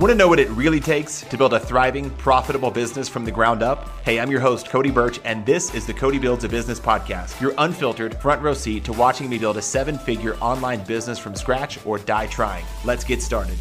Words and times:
Want 0.00 0.10
to 0.12 0.16
know 0.16 0.28
what 0.28 0.40
it 0.40 0.48
really 0.52 0.80
takes 0.80 1.20
to 1.20 1.36
build 1.36 1.52
a 1.52 1.60
thriving, 1.60 2.08
profitable 2.12 2.70
business 2.70 3.06
from 3.06 3.26
the 3.26 3.30
ground 3.30 3.62
up? 3.62 3.86
Hey, 4.02 4.18
I'm 4.18 4.30
your 4.30 4.40
host, 4.40 4.70
Cody 4.70 4.90
Burch, 4.90 5.20
and 5.24 5.44
this 5.44 5.74
is 5.74 5.84
the 5.84 5.92
Cody 5.92 6.18
Builds 6.18 6.42
a 6.42 6.48
Business 6.48 6.80
podcast, 6.80 7.38
your 7.38 7.52
unfiltered 7.58 8.18
front 8.18 8.40
row 8.40 8.54
seat 8.54 8.82
to 8.84 8.94
watching 8.94 9.28
me 9.28 9.36
build 9.36 9.58
a 9.58 9.62
seven 9.62 9.98
figure 9.98 10.36
online 10.36 10.82
business 10.84 11.18
from 11.18 11.34
scratch 11.34 11.84
or 11.84 11.98
die 11.98 12.28
trying. 12.28 12.64
Let's 12.82 13.04
get 13.04 13.20
started. 13.20 13.58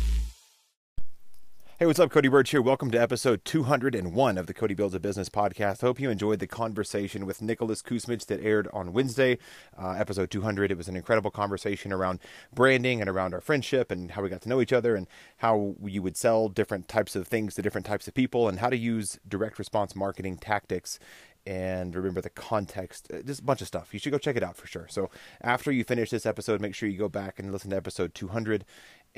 Hey, 1.79 1.85
what's 1.85 1.97
up? 1.97 2.11
Cody 2.11 2.27
Burch 2.27 2.49
here. 2.49 2.61
Welcome 2.61 2.91
to 2.91 3.01
episode 3.01 3.45
201 3.45 4.37
of 4.37 4.47
the 4.47 4.53
Cody 4.53 4.73
Builds 4.73 4.93
a 4.93 4.99
Business 4.99 5.29
podcast. 5.29 5.79
Hope 5.79 5.97
you 5.97 6.09
enjoyed 6.09 6.39
the 6.39 6.45
conversation 6.45 7.25
with 7.25 7.41
Nicholas 7.41 7.81
Kusmich 7.81 8.25
that 8.25 8.43
aired 8.43 8.67
on 8.73 8.91
Wednesday, 8.91 9.37
uh, 9.81 9.91
episode 9.91 10.29
200. 10.29 10.71
It 10.71 10.77
was 10.77 10.89
an 10.89 10.97
incredible 10.97 11.31
conversation 11.31 11.93
around 11.93 12.19
branding 12.53 12.99
and 12.99 13.09
around 13.09 13.33
our 13.33 13.39
friendship 13.39 13.91
and 13.91 14.11
how 14.11 14.21
we 14.21 14.27
got 14.27 14.41
to 14.41 14.49
know 14.49 14.59
each 14.59 14.73
other 14.73 14.93
and 14.93 15.07
how 15.37 15.75
you 15.81 16.01
would 16.01 16.17
sell 16.17 16.49
different 16.49 16.89
types 16.89 17.15
of 17.15 17.29
things 17.29 17.55
to 17.55 17.61
different 17.61 17.87
types 17.87 18.09
of 18.09 18.13
people 18.13 18.49
and 18.49 18.59
how 18.59 18.69
to 18.69 18.77
use 18.77 19.17
direct 19.25 19.57
response 19.57 19.95
marketing 19.95 20.35
tactics 20.35 20.99
and 21.47 21.95
remember 21.95 22.19
the 22.19 22.29
context. 22.29 23.07
Uh, 23.09 23.21
just 23.21 23.39
a 23.39 23.43
bunch 23.43 23.61
of 23.61 23.67
stuff. 23.67 23.93
You 23.93 23.99
should 23.99 24.11
go 24.11 24.17
check 24.17 24.35
it 24.35 24.43
out 24.43 24.57
for 24.57 24.67
sure. 24.67 24.87
So 24.89 25.09
after 25.41 25.71
you 25.71 25.85
finish 25.85 26.09
this 26.09 26.25
episode, 26.25 26.59
make 26.59 26.75
sure 26.75 26.89
you 26.89 26.97
go 26.97 27.07
back 27.07 27.39
and 27.39 27.53
listen 27.53 27.69
to 27.69 27.77
episode 27.77 28.13
200 28.13 28.65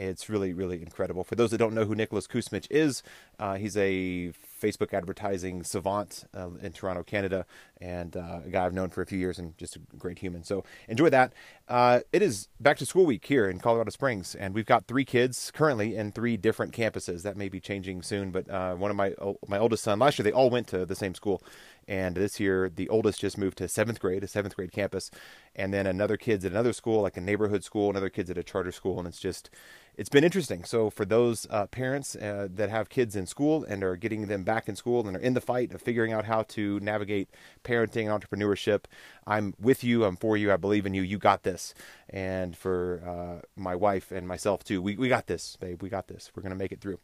it's 0.09 0.29
really, 0.29 0.53
really 0.53 0.81
incredible. 0.81 1.23
For 1.23 1.35
those 1.35 1.51
that 1.51 1.57
don't 1.57 1.73
know 1.73 1.85
who 1.85 1.95
Nicholas 1.95 2.27
Kusmich 2.27 2.67
is, 2.69 3.03
uh, 3.39 3.55
he's 3.55 3.77
a 3.77 4.33
Facebook 4.61 4.93
advertising 4.93 5.63
savant 5.63 6.25
uh, 6.35 6.49
in 6.61 6.71
Toronto, 6.71 7.03
Canada, 7.03 7.45
and 7.79 8.15
uh, 8.15 8.39
a 8.45 8.49
guy 8.49 8.65
I've 8.65 8.73
known 8.73 8.89
for 8.89 9.01
a 9.01 9.05
few 9.05 9.17
years 9.17 9.39
and 9.39 9.57
just 9.57 9.75
a 9.75 9.79
great 9.97 10.19
human. 10.19 10.43
So 10.43 10.63
enjoy 10.87 11.09
that. 11.09 11.33
Uh, 11.67 12.01
it 12.11 12.21
is 12.21 12.47
back 12.59 12.77
to 12.77 12.85
school 12.85 13.05
week 13.05 13.25
here 13.25 13.49
in 13.49 13.59
Colorado 13.59 13.89
Springs, 13.91 14.35
and 14.35 14.53
we've 14.53 14.65
got 14.65 14.87
three 14.87 15.05
kids 15.05 15.51
currently 15.51 15.95
in 15.95 16.11
three 16.11 16.37
different 16.37 16.73
campuses. 16.73 17.23
That 17.23 17.37
may 17.37 17.49
be 17.49 17.59
changing 17.59 18.03
soon, 18.03 18.31
but 18.31 18.49
uh, 18.49 18.75
one 18.75 18.91
of 18.91 18.97
my 18.97 19.13
my 19.47 19.57
oldest 19.57 19.83
son 19.83 19.99
last 19.99 20.19
year 20.19 20.23
they 20.23 20.31
all 20.31 20.49
went 20.49 20.67
to 20.67 20.85
the 20.85 20.95
same 20.95 21.15
school, 21.15 21.41
and 21.87 22.15
this 22.15 22.39
year 22.39 22.69
the 22.69 22.89
oldest 22.89 23.21
just 23.21 23.37
moved 23.37 23.57
to 23.59 23.67
seventh 23.67 23.99
grade, 23.99 24.23
a 24.23 24.27
seventh 24.27 24.55
grade 24.55 24.71
campus, 24.71 25.09
and 25.55 25.73
then 25.73 25.85
another 25.85 26.17
kid's 26.17 26.45
at 26.45 26.51
another 26.51 26.73
school, 26.73 27.01
like 27.01 27.17
a 27.17 27.21
neighborhood 27.21 27.63
school, 27.63 27.89
another 27.89 28.09
kid's 28.09 28.29
at 28.29 28.37
a 28.37 28.43
charter 28.43 28.71
school, 28.71 28.99
and 28.99 29.07
it's 29.07 29.19
just 29.19 29.49
it's 29.97 30.09
been 30.09 30.23
interesting. 30.23 30.63
So 30.63 30.89
for 30.89 31.05
those 31.05 31.45
uh, 31.49 31.67
parents 31.67 32.15
uh, 32.15 32.47
that 32.53 32.69
have 32.69 32.89
kids 32.89 33.15
in 33.15 33.25
school 33.25 33.65
and 33.65 33.83
are 33.83 33.97
getting 33.97 34.27
them 34.27 34.43
back 34.43 34.69
in 34.69 34.75
school 34.75 35.05
and 35.05 35.17
are 35.17 35.19
in 35.19 35.33
the 35.33 35.41
fight 35.41 35.73
of 35.73 35.81
figuring 35.81 36.13
out 36.13 36.25
how 36.25 36.43
to 36.43 36.79
navigate 36.79 37.29
parenting 37.63 38.09
and 38.09 38.21
entrepreneurship, 38.21 38.85
I'm 39.27 39.53
with 39.59 39.83
you. 39.83 40.05
I'm 40.05 40.15
for 40.15 40.37
you. 40.37 40.51
I 40.51 40.57
believe 40.57 40.85
in 40.85 40.93
you. 40.93 41.01
You 41.01 41.17
got 41.17 41.43
this. 41.43 41.73
And 42.09 42.55
for 42.55 43.03
uh, 43.05 43.45
my 43.55 43.75
wife 43.75 44.11
and 44.11 44.27
myself 44.27 44.63
too, 44.63 44.81
we 44.81 44.95
we 44.95 45.09
got 45.09 45.27
this, 45.27 45.57
babe. 45.57 45.81
We 45.81 45.89
got 45.89 46.07
this. 46.07 46.31
We're 46.35 46.43
gonna 46.43 46.55
make 46.55 46.71
it 46.71 46.79
through. 46.79 46.99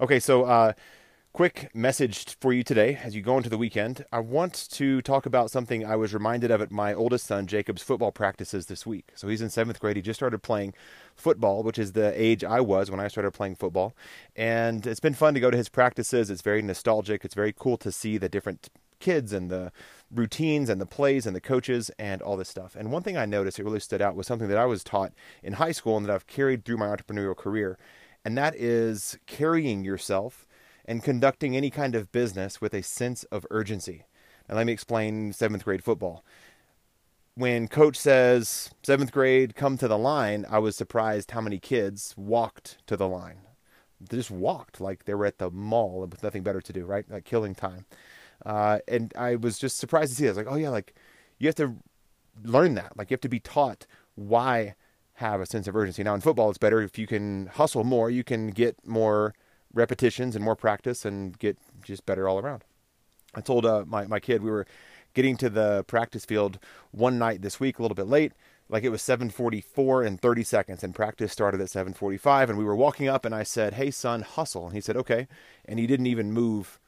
Okay, 0.00 0.18
so 0.18 0.44
uh, 0.44 0.72
Quick 1.32 1.70
message 1.72 2.36
for 2.40 2.52
you 2.52 2.64
today 2.64 2.98
as 3.04 3.14
you 3.14 3.22
go 3.22 3.36
into 3.36 3.48
the 3.48 3.56
weekend. 3.56 4.04
I 4.10 4.18
want 4.18 4.68
to 4.72 5.00
talk 5.00 5.26
about 5.26 5.48
something 5.48 5.86
I 5.86 5.94
was 5.94 6.12
reminded 6.12 6.50
of 6.50 6.60
at 6.60 6.72
my 6.72 6.92
oldest 6.92 7.24
son 7.24 7.46
Jacob's 7.46 7.84
football 7.84 8.10
practices 8.10 8.66
this 8.66 8.84
week. 8.84 9.12
So 9.14 9.28
he's 9.28 9.40
in 9.40 9.48
seventh 9.48 9.78
grade. 9.78 9.94
He 9.94 10.02
just 10.02 10.18
started 10.18 10.42
playing 10.42 10.74
football, 11.14 11.62
which 11.62 11.78
is 11.78 11.92
the 11.92 12.12
age 12.20 12.42
I 12.42 12.60
was 12.60 12.90
when 12.90 12.98
I 12.98 13.06
started 13.06 13.30
playing 13.30 13.54
football. 13.54 13.94
And 14.34 14.84
it's 14.88 14.98
been 14.98 15.14
fun 15.14 15.34
to 15.34 15.40
go 15.40 15.52
to 15.52 15.56
his 15.56 15.68
practices. 15.68 16.30
It's 16.30 16.42
very 16.42 16.62
nostalgic. 16.62 17.24
It's 17.24 17.36
very 17.36 17.54
cool 17.56 17.76
to 17.76 17.92
see 17.92 18.18
the 18.18 18.28
different 18.28 18.68
kids 18.98 19.32
and 19.32 19.52
the 19.52 19.70
routines 20.10 20.68
and 20.68 20.80
the 20.80 20.84
plays 20.84 21.26
and 21.26 21.36
the 21.36 21.40
coaches 21.40 21.92
and 21.96 22.20
all 22.22 22.36
this 22.36 22.48
stuff. 22.48 22.74
And 22.74 22.90
one 22.90 23.04
thing 23.04 23.16
I 23.16 23.24
noticed 23.24 23.56
that 23.56 23.64
really 23.64 23.78
stood 23.78 24.02
out 24.02 24.16
was 24.16 24.26
something 24.26 24.48
that 24.48 24.58
I 24.58 24.66
was 24.66 24.82
taught 24.82 25.12
in 25.44 25.54
high 25.54 25.72
school 25.72 25.96
and 25.96 26.04
that 26.04 26.12
I've 26.12 26.26
carried 26.26 26.64
through 26.64 26.78
my 26.78 26.88
entrepreneurial 26.88 27.36
career. 27.36 27.78
And 28.24 28.36
that 28.36 28.56
is 28.56 29.16
carrying 29.26 29.84
yourself 29.84 30.44
and 30.84 31.02
conducting 31.02 31.56
any 31.56 31.70
kind 31.70 31.94
of 31.94 32.12
business 32.12 32.60
with 32.60 32.74
a 32.74 32.82
sense 32.82 33.24
of 33.24 33.46
urgency. 33.50 34.04
Now, 34.48 34.56
let 34.56 34.66
me 34.66 34.72
explain 34.72 35.32
seventh 35.32 35.64
grade 35.64 35.84
football. 35.84 36.24
When 37.34 37.68
coach 37.68 37.96
says, 37.96 38.70
seventh 38.82 39.12
grade, 39.12 39.54
come 39.54 39.78
to 39.78 39.88
the 39.88 39.98
line, 39.98 40.44
I 40.50 40.58
was 40.58 40.76
surprised 40.76 41.30
how 41.30 41.40
many 41.40 41.58
kids 41.58 42.14
walked 42.16 42.78
to 42.86 42.96
the 42.96 43.08
line. 43.08 43.42
They 44.00 44.16
just 44.16 44.30
walked 44.30 44.80
like 44.80 45.04
they 45.04 45.14
were 45.14 45.26
at 45.26 45.38
the 45.38 45.50
mall 45.50 46.00
with 46.00 46.22
nothing 46.22 46.42
better 46.42 46.60
to 46.60 46.72
do, 46.72 46.84
right? 46.84 47.04
Like 47.08 47.24
killing 47.24 47.54
time. 47.54 47.86
Uh, 48.44 48.78
and 48.88 49.12
I 49.16 49.36
was 49.36 49.58
just 49.58 49.78
surprised 49.78 50.10
to 50.10 50.16
see 50.16 50.24
that. 50.24 50.30
I 50.30 50.32
was 50.32 50.36
like, 50.38 50.52
oh, 50.52 50.56
yeah, 50.56 50.70
like 50.70 50.94
you 51.38 51.46
have 51.48 51.54
to 51.56 51.76
learn 52.42 52.74
that. 52.74 52.96
Like 52.96 53.10
you 53.10 53.14
have 53.14 53.20
to 53.20 53.28
be 53.28 53.40
taught 53.40 53.86
why 54.14 54.74
have 55.14 55.40
a 55.40 55.46
sense 55.46 55.68
of 55.68 55.76
urgency. 55.76 56.02
Now, 56.02 56.14
in 56.14 56.20
football, 56.22 56.48
it's 56.48 56.58
better 56.58 56.80
if 56.80 56.98
you 56.98 57.06
can 57.06 57.46
hustle 57.46 57.84
more, 57.84 58.10
you 58.10 58.24
can 58.24 58.48
get 58.48 58.76
more 58.86 59.34
repetitions 59.72 60.34
and 60.36 60.44
more 60.44 60.56
practice 60.56 61.04
and 61.04 61.38
get 61.38 61.58
just 61.82 62.06
better 62.06 62.28
all 62.28 62.38
around. 62.38 62.64
I 63.34 63.40
told 63.40 63.64
uh, 63.64 63.84
my 63.86 64.06
my 64.06 64.20
kid 64.20 64.42
we 64.42 64.50
were 64.50 64.66
getting 65.14 65.36
to 65.38 65.50
the 65.50 65.84
practice 65.84 66.24
field 66.24 66.58
one 66.90 67.18
night 67.18 67.42
this 67.42 67.58
week 67.60 67.78
a 67.78 67.82
little 67.82 67.94
bit 67.94 68.06
late 68.06 68.32
like 68.70 68.84
it 68.84 68.90
was 68.90 69.02
7:44 69.02 70.06
and 70.06 70.20
30 70.20 70.44
seconds 70.44 70.84
and 70.84 70.94
practice 70.94 71.32
started 71.32 71.60
at 71.60 71.68
7:45 71.68 72.50
and 72.50 72.58
we 72.58 72.64
were 72.64 72.76
walking 72.76 73.08
up 73.08 73.24
and 73.24 73.34
I 73.34 73.42
said 73.42 73.74
hey 73.74 73.90
son 73.90 74.22
hustle. 74.22 74.66
And 74.66 74.74
he 74.74 74.80
said 74.80 74.96
okay. 74.96 75.26
And 75.64 75.78
he 75.78 75.86
didn't 75.86 76.06
even 76.06 76.32
move 76.32 76.78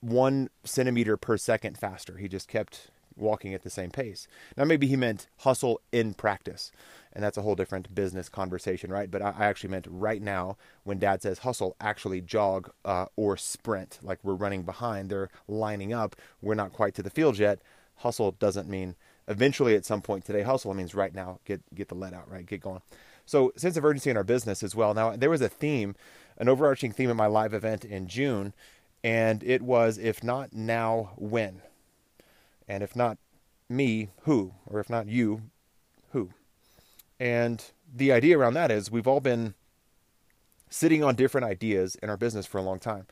one 0.00 0.48
centimeter 0.64 1.16
per 1.16 1.36
second 1.36 1.78
faster. 1.78 2.16
He 2.16 2.28
just 2.28 2.48
kept 2.48 2.90
walking 3.18 3.54
at 3.54 3.62
the 3.62 3.70
same 3.70 3.90
pace 3.90 4.28
now 4.56 4.64
maybe 4.64 4.86
he 4.86 4.96
meant 4.96 5.26
hustle 5.38 5.80
in 5.92 6.14
practice 6.14 6.72
and 7.18 7.24
that's 7.24 7.36
a 7.36 7.42
whole 7.42 7.56
different 7.56 7.92
business 7.96 8.28
conversation, 8.28 8.92
right? 8.92 9.10
But 9.10 9.22
I, 9.22 9.34
actually 9.38 9.70
meant 9.70 9.88
right 9.90 10.22
now 10.22 10.56
when 10.84 11.00
Dad 11.00 11.20
says 11.20 11.40
hustle, 11.40 11.74
actually 11.80 12.20
jog 12.20 12.70
uh, 12.84 13.06
or 13.16 13.36
sprint, 13.36 13.98
like 14.02 14.20
we're 14.22 14.34
running 14.34 14.62
behind. 14.62 15.10
They're 15.10 15.28
lining 15.48 15.92
up. 15.92 16.14
We're 16.40 16.54
not 16.54 16.72
quite 16.72 16.94
to 16.94 17.02
the 17.02 17.10
field 17.10 17.36
yet. 17.36 17.60
Hustle 17.96 18.32
doesn't 18.32 18.68
mean 18.68 18.94
eventually 19.26 19.74
at 19.74 19.84
some 19.84 20.00
point 20.00 20.24
today. 20.24 20.42
Hustle 20.42 20.74
means 20.74 20.94
right 20.94 21.12
now. 21.12 21.40
Get 21.44 21.60
get 21.74 21.88
the 21.88 21.96
let 21.96 22.14
out, 22.14 22.30
right? 22.30 22.46
Get 22.46 22.60
going. 22.60 22.82
So 23.26 23.52
sense 23.56 23.76
of 23.76 23.84
urgency 23.84 24.10
in 24.10 24.16
our 24.16 24.22
business 24.22 24.62
as 24.62 24.76
well. 24.76 24.94
Now 24.94 25.16
there 25.16 25.30
was 25.30 25.40
a 25.40 25.48
theme, 25.48 25.96
an 26.36 26.48
overarching 26.48 26.92
theme 26.92 27.10
at 27.10 27.16
my 27.16 27.26
live 27.26 27.52
event 27.52 27.84
in 27.84 28.06
June, 28.06 28.54
and 29.02 29.42
it 29.42 29.62
was 29.62 29.98
if 29.98 30.22
not 30.22 30.52
now, 30.52 31.10
when? 31.16 31.62
And 32.68 32.82
if 32.82 32.94
not 32.94 33.18
me, 33.68 34.10
who? 34.22 34.52
Or 34.66 34.78
if 34.78 34.90
not 34.90 35.08
you, 35.08 35.42
who? 36.12 36.30
And 37.18 37.64
the 37.92 38.12
idea 38.12 38.38
around 38.38 38.54
that 38.54 38.70
is 38.70 38.90
we've 38.90 39.08
all 39.08 39.20
been 39.20 39.54
sitting 40.70 41.02
on 41.02 41.14
different 41.14 41.46
ideas 41.46 41.96
in 41.96 42.10
our 42.10 42.16
business 42.16 42.46
for 42.46 42.58
a 42.58 42.62
long 42.62 42.78
time. 42.78 43.06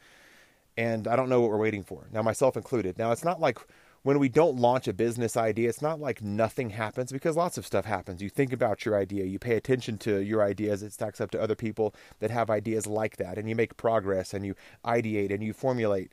And 0.77 1.09
I 1.09 1.17
don't 1.17 1.31
know 1.31 1.41
what 1.41 1.51
we're 1.51 1.57
waiting 1.57 1.83
for. 1.83 2.07
Now, 2.13 2.23
myself 2.23 2.57
included. 2.57 2.99
Now, 2.99 3.11
it's 3.11 3.25
not 3.25 3.41
like 3.41 3.59
when 4.03 4.19
we 4.19 4.29
don't 4.29 4.57
launch 4.57 4.87
a 4.87 4.93
business 4.93 5.37
idea, 5.37 5.69
it's 5.69 5.83
not 5.83 5.99
like 5.99 6.23
nothing 6.23 6.71
happens 6.71 7.11
because 7.11 7.35
lots 7.35 7.59
of 7.59 7.67
stuff 7.67 7.87
happens. 7.87 8.23
You 8.23 8.29
think 8.29 8.53
about 8.53 8.85
your 8.85 8.97
idea, 8.97 9.25
you 9.25 9.39
pay 9.39 9.57
attention 9.57 9.99
to 9.99 10.21
your 10.21 10.45
ideas, 10.45 10.83
it 10.83 10.93
stacks 10.93 11.21
up 11.21 11.33
to 11.33 11.43
other 11.43 11.57
people 11.57 11.95
that 12.21 12.31
have 12.31 12.49
ideas 12.49 12.87
like 12.87 13.17
that, 13.17 13.37
and 13.37 13.49
you 13.49 13.57
make 13.57 13.77
progress 13.77 14.33
and 14.33 14.47
you 14.47 14.55
ideate 14.85 15.33
and 15.33 15.43
you 15.43 15.53
formulate. 15.53 16.13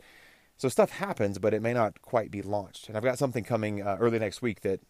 So 0.57 0.69
stuff 0.69 0.91
happens, 0.91 1.39
but 1.39 1.53
it 1.53 1.61
may 1.61 1.73
not 1.73 2.01
quite 2.01 2.31
be 2.31 2.41
launched. 2.41 2.87
And 2.87 2.95
I've 2.95 3.03
got 3.03 3.17
something 3.17 3.43
coming 3.43 3.81
uh, 3.81 3.97
early 3.99 4.19
next 4.19 4.41
week 4.41 4.61
that 4.61 4.81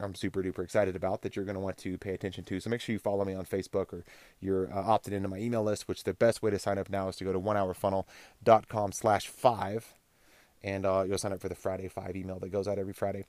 I'm 0.00 0.14
super 0.14 0.42
duper 0.42 0.64
excited 0.64 0.96
about 0.96 1.22
that 1.22 1.36
you're 1.36 1.44
going 1.44 1.54
to 1.54 1.60
want 1.60 1.78
to 1.78 1.96
pay 1.98 2.14
attention 2.14 2.44
to. 2.44 2.58
So 2.60 2.68
make 2.68 2.80
sure 2.80 2.92
you 2.92 2.98
follow 2.98 3.24
me 3.24 3.34
on 3.34 3.44
Facebook 3.44 3.92
or 3.92 4.04
you're 4.40 4.72
uh, 4.72 4.82
opted 4.82 5.12
into 5.12 5.28
my 5.28 5.38
email 5.38 5.62
list, 5.62 5.86
which 5.86 6.04
the 6.04 6.14
best 6.14 6.42
way 6.42 6.50
to 6.50 6.58
sign 6.58 6.78
up 6.78 6.90
now 6.90 7.08
is 7.08 7.16
to 7.16 7.24
go 7.24 7.32
to 7.32 7.40
onehourfunnel.com 7.40 8.92
slash 8.92 9.28
five 9.28 9.94
and 10.64 10.86
uh, 10.86 11.04
you'll 11.06 11.18
sign 11.18 11.32
up 11.32 11.40
for 11.40 11.48
the 11.48 11.54
Friday 11.54 11.88
five 11.88 12.16
email 12.16 12.38
that 12.40 12.50
goes 12.50 12.66
out 12.66 12.78
every 12.78 12.94
Friday. 12.94 13.26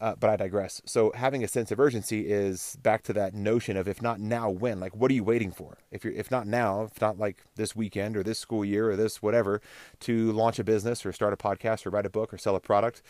Uh, 0.00 0.14
but 0.18 0.30
I 0.30 0.36
digress. 0.36 0.80
So 0.86 1.12
having 1.14 1.44
a 1.44 1.48
sense 1.48 1.70
of 1.70 1.78
urgency 1.78 2.30
is 2.30 2.78
back 2.82 3.02
to 3.02 3.12
that 3.12 3.34
notion 3.34 3.76
of 3.76 3.86
if 3.86 4.00
not 4.00 4.18
now, 4.18 4.48
when? 4.48 4.80
Like, 4.80 4.96
what 4.96 5.10
are 5.10 5.14
you 5.14 5.24
waiting 5.24 5.50
for? 5.50 5.76
If 5.90 6.04
you're, 6.04 6.14
if 6.14 6.30
not 6.30 6.46
now, 6.46 6.84
if 6.84 6.98
not 7.02 7.18
like 7.18 7.44
this 7.56 7.76
weekend 7.76 8.16
or 8.16 8.22
this 8.22 8.38
school 8.38 8.64
year 8.64 8.90
or 8.90 8.96
this 8.96 9.20
whatever, 9.20 9.60
to 10.00 10.32
launch 10.32 10.58
a 10.58 10.64
business 10.64 11.04
or 11.04 11.12
start 11.12 11.34
a 11.34 11.36
podcast 11.36 11.84
or 11.84 11.90
write 11.90 12.06
a 12.06 12.10
book 12.10 12.32
or 12.32 12.38
sell 12.38 12.56
a 12.56 12.60
product, 12.60 13.02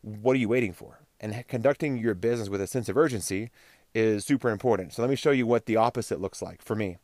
what 0.00 0.34
are 0.34 0.38
you 0.38 0.48
waiting 0.48 0.72
for? 0.72 1.00
And 1.20 1.46
conducting 1.48 1.98
your 1.98 2.14
business 2.14 2.48
with 2.48 2.62
a 2.62 2.66
sense 2.66 2.88
of 2.88 2.96
urgency 2.96 3.50
is 3.94 4.24
super 4.24 4.48
important. 4.48 4.94
So 4.94 5.02
let 5.02 5.10
me 5.10 5.16
show 5.16 5.32
you 5.32 5.46
what 5.46 5.66
the 5.66 5.76
opposite 5.76 6.18
looks 6.18 6.40
like 6.40 6.62
for 6.62 6.74
me. 6.74 6.96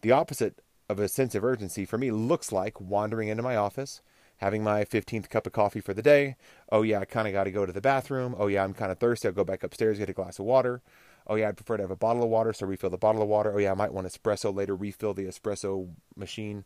The 0.00 0.10
opposite 0.10 0.60
of 0.88 0.98
a 0.98 1.08
sense 1.08 1.34
of 1.34 1.44
urgency 1.44 1.84
for 1.84 1.98
me 1.98 2.10
looks 2.10 2.52
like 2.52 2.80
wandering 2.80 3.28
into 3.28 3.42
my 3.42 3.56
office, 3.56 4.02
having 4.38 4.62
my 4.62 4.84
15th 4.84 5.28
cup 5.30 5.46
of 5.46 5.52
coffee 5.52 5.80
for 5.80 5.94
the 5.94 6.02
day. 6.02 6.36
Oh, 6.70 6.82
yeah, 6.82 7.00
I 7.00 7.04
kind 7.04 7.26
of 7.26 7.32
got 7.32 7.44
to 7.44 7.50
go 7.50 7.66
to 7.66 7.72
the 7.72 7.80
bathroom. 7.80 8.34
Oh, 8.38 8.46
yeah, 8.46 8.64
I'm 8.64 8.74
kind 8.74 8.92
of 8.92 8.98
thirsty. 8.98 9.28
I'll 9.28 9.34
go 9.34 9.44
back 9.44 9.62
upstairs, 9.62 9.98
get 9.98 10.10
a 10.10 10.12
glass 10.12 10.38
of 10.38 10.44
water. 10.44 10.82
Oh, 11.26 11.34
yeah, 11.34 11.48
I'd 11.48 11.56
prefer 11.56 11.76
to 11.76 11.82
have 11.82 11.90
a 11.90 11.96
bottle 11.96 12.22
of 12.22 12.28
water, 12.28 12.52
so 12.52 12.66
refill 12.66 12.90
the 12.90 12.98
bottle 12.98 13.22
of 13.22 13.28
water. 13.28 13.52
Oh, 13.52 13.58
yeah, 13.58 13.72
I 13.72 13.74
might 13.74 13.92
want 13.92 14.06
espresso 14.06 14.54
later, 14.54 14.76
refill 14.76 15.14
the 15.14 15.24
espresso 15.24 15.88
machine 16.14 16.64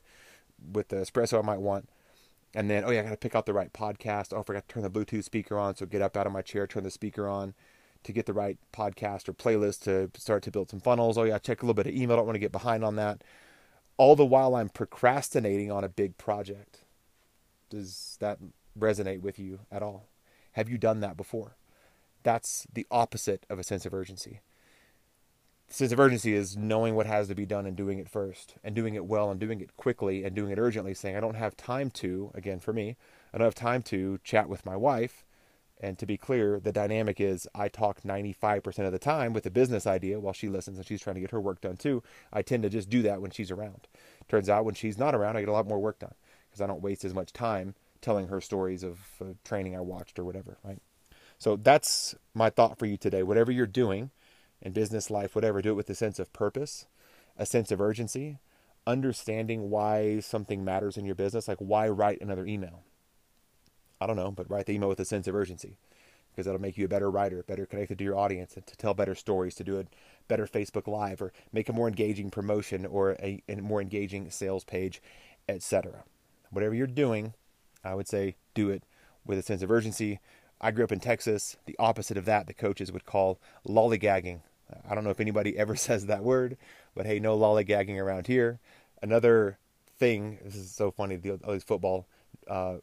with 0.72 0.88
the 0.88 0.96
espresso 0.96 1.38
I 1.38 1.42
might 1.42 1.60
want. 1.60 1.88
And 2.52 2.68
then, 2.68 2.84
oh 2.84 2.90
yeah, 2.90 3.00
I 3.00 3.02
got 3.04 3.10
to 3.10 3.16
pick 3.16 3.36
out 3.36 3.46
the 3.46 3.52
right 3.52 3.72
podcast. 3.72 4.32
Oh, 4.34 4.40
I 4.40 4.42
forgot 4.42 4.68
to 4.68 4.74
turn 4.74 4.82
the 4.82 4.90
Bluetooth 4.90 5.24
speaker 5.24 5.56
on. 5.56 5.76
So 5.76 5.86
get 5.86 6.02
up 6.02 6.16
out 6.16 6.26
of 6.26 6.32
my 6.32 6.42
chair, 6.42 6.66
turn 6.66 6.82
the 6.82 6.90
speaker 6.90 7.28
on 7.28 7.54
to 8.02 8.12
get 8.12 8.26
the 8.26 8.32
right 8.32 8.58
podcast 8.72 9.28
or 9.28 9.32
playlist 9.32 9.82
to 9.82 10.10
start 10.20 10.42
to 10.42 10.50
build 10.50 10.68
some 10.68 10.80
funnels. 10.80 11.16
Oh 11.16 11.22
yeah, 11.22 11.38
check 11.38 11.62
a 11.62 11.64
little 11.64 11.74
bit 11.74 11.86
of 11.86 11.94
email. 11.94 12.14
I 12.14 12.16
don't 12.16 12.26
want 12.26 12.34
to 12.34 12.40
get 12.40 12.50
behind 12.50 12.84
on 12.84 12.96
that. 12.96 13.22
all 14.00 14.16
the 14.16 14.24
while 14.24 14.54
I'm 14.54 14.70
procrastinating 14.70 15.70
on 15.70 15.84
a 15.84 15.88
big 15.88 16.16
project. 16.16 16.84
Does 17.70 18.16
that 18.20 18.38
resonate 18.78 19.20
with 19.20 19.38
you 19.38 19.60
at 19.70 19.82
all? 19.82 20.08
Have 20.52 20.68
you 20.68 20.76
done 20.76 21.00
that 21.00 21.16
before? 21.16 21.56
That's 22.22 22.66
the 22.72 22.86
opposite 22.90 23.46
of 23.48 23.58
a 23.58 23.64
sense 23.64 23.86
of 23.86 23.94
urgency. 23.94 24.40
The 25.68 25.74
sense 25.74 25.92
of 25.92 26.00
urgency 26.00 26.34
is 26.34 26.56
knowing 26.56 26.96
what 26.96 27.06
has 27.06 27.28
to 27.28 27.34
be 27.34 27.46
done 27.46 27.64
and 27.64 27.76
doing 27.76 28.00
it 28.00 28.08
first, 28.08 28.56
and 28.64 28.74
doing 28.74 28.94
it 28.94 29.06
well, 29.06 29.30
and 29.30 29.38
doing 29.38 29.60
it 29.60 29.76
quickly, 29.76 30.24
and 30.24 30.34
doing 30.34 30.50
it 30.50 30.58
urgently, 30.58 30.94
saying, 30.94 31.16
I 31.16 31.20
don't 31.20 31.36
have 31.36 31.56
time 31.56 31.90
to, 31.92 32.32
again, 32.34 32.58
for 32.58 32.72
me, 32.72 32.96
I 33.32 33.38
don't 33.38 33.46
have 33.46 33.54
time 33.54 33.82
to 33.84 34.18
chat 34.24 34.48
with 34.48 34.66
my 34.66 34.76
wife. 34.76 35.24
And 35.82 35.96
to 35.98 36.04
be 36.04 36.18
clear, 36.18 36.60
the 36.60 36.72
dynamic 36.72 37.20
is 37.20 37.48
I 37.54 37.68
talk 37.68 38.02
95% 38.02 38.84
of 38.84 38.92
the 38.92 38.98
time 38.98 39.32
with 39.32 39.46
a 39.46 39.50
business 39.50 39.86
idea 39.86 40.20
while 40.20 40.34
she 40.34 40.48
listens 40.48 40.76
and 40.76 40.86
she's 40.86 41.00
trying 41.00 41.14
to 41.14 41.22
get 41.22 41.30
her 41.30 41.40
work 41.40 41.62
done 41.62 41.78
too. 41.78 42.02
I 42.30 42.42
tend 42.42 42.64
to 42.64 42.68
just 42.68 42.90
do 42.90 43.00
that 43.00 43.22
when 43.22 43.30
she's 43.30 43.50
around. 43.50 43.88
Turns 44.28 44.50
out 44.50 44.66
when 44.66 44.74
she's 44.74 44.98
not 44.98 45.14
around, 45.14 45.38
I 45.38 45.40
get 45.40 45.48
a 45.48 45.52
lot 45.52 45.66
more 45.66 45.78
work 45.78 45.98
done 45.98 46.12
because 46.50 46.60
I 46.60 46.66
don't 46.66 46.82
waste 46.82 47.04
as 47.04 47.14
much 47.14 47.32
time 47.32 47.74
telling 48.00 48.28
her 48.28 48.40
stories 48.40 48.82
of 48.82 48.98
uh, 49.20 49.34
training 49.44 49.76
I 49.76 49.80
watched 49.80 50.18
or 50.18 50.24
whatever, 50.24 50.58
right? 50.64 50.80
So 51.38 51.56
that's 51.56 52.14
my 52.34 52.50
thought 52.50 52.78
for 52.78 52.86
you 52.86 52.96
today. 52.96 53.22
Whatever 53.22 53.50
you're 53.52 53.66
doing 53.66 54.10
in 54.60 54.72
business 54.72 55.10
life, 55.10 55.34
whatever, 55.34 55.62
do 55.62 55.70
it 55.70 55.74
with 55.74 55.90
a 55.90 55.94
sense 55.94 56.18
of 56.18 56.32
purpose, 56.32 56.86
a 57.38 57.46
sense 57.46 57.70
of 57.70 57.80
urgency, 57.80 58.38
understanding 58.86 59.70
why 59.70 60.20
something 60.20 60.64
matters 60.64 60.96
in 60.96 61.04
your 61.04 61.14
business, 61.14 61.48
like 61.48 61.58
why 61.58 61.88
write 61.88 62.20
another 62.20 62.46
email 62.46 62.82
I 64.00 64.06
don't 64.06 64.16
know, 64.16 64.30
but 64.30 64.50
write 64.50 64.66
the 64.66 64.74
email 64.74 64.88
with 64.88 65.00
a 65.00 65.04
sense 65.04 65.28
of 65.28 65.34
urgency 65.34 65.76
because 66.30 66.46
that'll 66.46 66.60
make 66.60 66.78
you 66.78 66.84
a 66.84 66.88
better 66.88 67.10
writer, 67.10 67.42
better 67.42 67.66
connected 67.66 67.98
to 67.98 68.04
your 68.04 68.16
audience, 68.16 68.54
and 68.54 68.66
to 68.66 68.76
tell 68.76 68.94
better 68.94 69.14
stories, 69.14 69.54
to 69.56 69.64
do 69.64 69.80
a 69.80 69.84
better 70.28 70.46
Facebook 70.46 70.86
Live, 70.86 71.20
or 71.20 71.32
make 71.52 71.68
a 71.68 71.72
more 71.72 71.88
engaging 71.88 72.30
promotion 72.30 72.86
or 72.86 73.12
a, 73.14 73.42
a 73.48 73.56
more 73.56 73.80
engaging 73.82 74.30
sales 74.30 74.64
page, 74.64 75.02
etc. 75.48 76.04
Whatever 76.50 76.74
you're 76.74 76.86
doing, 76.86 77.34
I 77.84 77.94
would 77.94 78.08
say 78.08 78.36
do 78.54 78.70
it 78.70 78.82
with 79.24 79.38
a 79.38 79.42
sense 79.42 79.62
of 79.62 79.70
urgency. 79.70 80.20
I 80.60 80.70
grew 80.70 80.84
up 80.84 80.92
in 80.92 81.00
Texas. 81.00 81.56
The 81.66 81.76
opposite 81.78 82.16
of 82.16 82.24
that, 82.26 82.46
the 82.46 82.54
coaches 82.54 82.92
would 82.92 83.06
call 83.06 83.38
lollygagging. 83.66 84.40
I 84.88 84.94
don't 84.94 85.04
know 85.04 85.10
if 85.10 85.20
anybody 85.20 85.56
ever 85.58 85.76
says 85.76 86.06
that 86.06 86.24
word, 86.24 86.56
but 86.94 87.06
hey, 87.06 87.18
no 87.18 87.36
lollygagging 87.36 87.98
around 87.98 88.26
here. 88.26 88.60
Another 89.02 89.58
thing, 89.98 90.38
this 90.44 90.56
is 90.56 90.70
so 90.70 90.90
funny, 90.90 91.18
all 91.44 91.52
these 91.52 91.64
football 91.64 92.06
uh, 92.48 92.76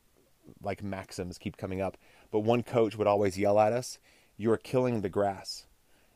like 0.62 0.84
maxims 0.84 1.38
keep 1.38 1.58
coming 1.58 1.82
up. 1.82 1.98
But 2.32 2.40
one 2.40 2.64
coach 2.64 2.96
would 2.96 3.08
always 3.08 3.38
yell 3.38 3.60
at 3.60 3.74
us, 3.74 4.00
You're 4.38 4.58
killing 4.58 5.02
the 5.02 5.10
grass. 5.10 5.66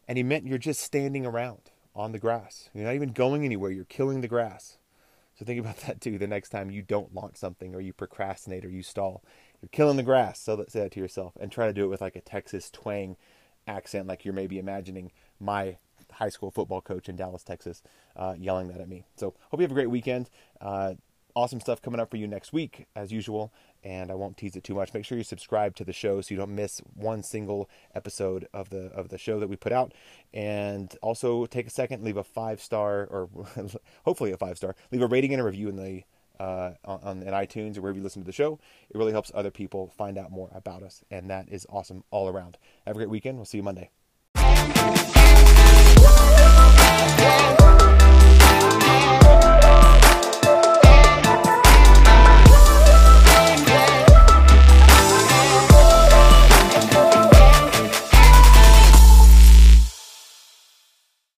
And 0.07 0.17
he 0.17 0.23
meant 0.23 0.47
you're 0.47 0.57
just 0.57 0.81
standing 0.81 1.25
around 1.25 1.71
on 1.95 2.11
the 2.11 2.19
grass. 2.19 2.69
You're 2.73 2.85
not 2.85 2.95
even 2.95 3.11
going 3.13 3.45
anywhere. 3.45 3.71
You're 3.71 3.85
killing 3.85 4.21
the 4.21 4.27
grass. 4.27 4.77
So 5.41 5.45
think 5.45 5.59
about 5.59 5.77
that 5.87 5.99
too 5.99 6.19
the 6.19 6.27
next 6.27 6.49
time 6.49 6.69
you 6.69 6.83
don't 6.83 7.15
launch 7.15 7.35
something 7.35 7.73
or 7.73 7.81
you 7.81 7.93
procrastinate 7.93 8.63
or 8.63 8.69
you 8.69 8.83
stall. 8.83 9.23
You're 9.59 9.69
killing 9.69 9.97
the 9.97 10.03
grass. 10.03 10.39
So 10.39 10.63
say 10.69 10.81
that 10.81 10.91
to 10.91 10.99
yourself 10.99 11.33
and 11.39 11.51
try 11.51 11.65
to 11.65 11.73
do 11.73 11.83
it 11.83 11.87
with 11.87 11.99
like 11.99 12.15
a 12.15 12.21
Texas 12.21 12.69
twang 12.69 13.17
accent, 13.65 14.07
like 14.07 14.23
you're 14.23 14.35
maybe 14.35 14.59
imagining 14.59 15.11
my 15.39 15.77
high 16.11 16.29
school 16.29 16.51
football 16.51 16.79
coach 16.79 17.09
in 17.09 17.15
Dallas, 17.15 17.43
Texas, 17.43 17.81
uh, 18.15 18.35
yelling 18.37 18.67
that 18.67 18.81
at 18.81 18.87
me. 18.87 19.03
So 19.15 19.33
hope 19.49 19.59
you 19.59 19.63
have 19.63 19.71
a 19.71 19.75
great 19.75 19.89
weekend. 19.89 20.29
Uh, 20.59 20.93
awesome 21.35 21.59
stuff 21.59 21.81
coming 21.81 21.99
up 21.99 22.09
for 22.09 22.17
you 22.17 22.27
next 22.27 22.53
week, 22.53 22.87
as 22.95 23.11
usual, 23.11 23.53
and 23.83 24.11
I 24.11 24.15
won't 24.15 24.37
tease 24.37 24.55
it 24.55 24.63
too 24.63 24.75
much. 24.75 24.93
Make 24.93 25.05
sure 25.05 25.17
you 25.17 25.23
subscribe 25.23 25.75
to 25.75 25.83
the 25.83 25.93
show 25.93 26.21
so 26.21 26.33
you 26.33 26.37
don't 26.37 26.55
miss 26.55 26.81
one 26.95 27.23
single 27.23 27.69
episode 27.95 28.47
of 28.53 28.69
the 28.69 28.87
of 28.93 29.09
the 29.09 29.17
show 29.17 29.39
that 29.39 29.47
we 29.47 29.55
put 29.55 29.71
out. 29.71 29.93
And 30.33 30.95
also 31.01 31.45
take 31.45 31.67
a 31.67 31.71
second, 31.71 32.03
leave 32.03 32.17
a 32.17 32.23
five 32.23 32.61
star 32.61 33.07
or 33.09 33.29
hopefully 34.05 34.31
a 34.31 34.37
five 34.37 34.57
star, 34.57 34.75
leave 34.91 35.01
a 35.01 35.07
rating 35.07 35.33
and 35.33 35.41
a 35.41 35.45
review 35.45 35.69
in 35.69 35.75
the 35.75 36.03
uh, 36.39 36.73
on, 36.85 36.99
on 37.03 37.21
iTunes 37.21 37.77
or 37.77 37.81
wherever 37.81 37.97
you 37.97 38.03
listen 38.03 38.21
to 38.21 38.25
the 38.25 38.31
show. 38.31 38.59
It 38.89 38.97
really 38.97 39.11
helps 39.11 39.31
other 39.33 39.51
people 39.51 39.91
find 39.95 40.17
out 40.17 40.31
more 40.31 40.49
about 40.53 40.81
us, 40.83 41.03
and 41.11 41.29
that 41.29 41.49
is 41.49 41.67
awesome 41.69 42.03
all 42.09 42.27
around. 42.27 42.57
Have 42.87 42.95
a 42.95 42.99
great 42.99 43.09
weekend. 43.09 43.37
We'll 43.37 43.45
see 43.45 43.57
you 43.57 43.63
Monday. 43.63 43.91